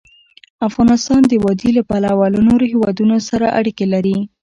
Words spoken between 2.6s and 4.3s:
هېوادونو سره اړیکې لري.